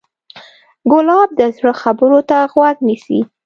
ګلاب 0.91 1.29
د 1.39 1.41
زړه 1.55 1.73
خبرو 1.81 2.19
ته 2.29 2.37
غوږ 2.51 2.77
نیسي. 2.87 3.19